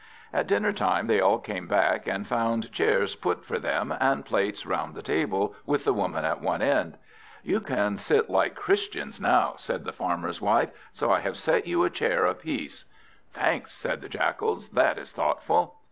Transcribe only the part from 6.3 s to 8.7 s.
one end. "You can sit like